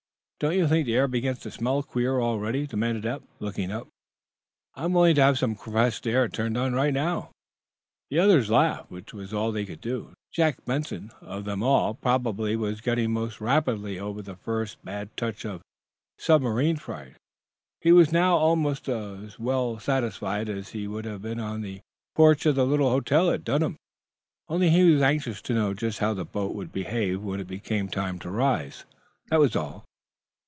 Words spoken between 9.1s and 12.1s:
was all they could do. Jack Benson, of them all,